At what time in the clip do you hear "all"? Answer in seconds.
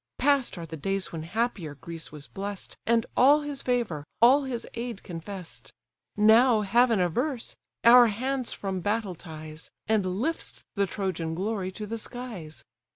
3.15-3.41, 4.19-4.45